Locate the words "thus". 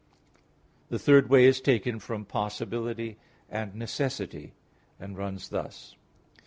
5.49-5.95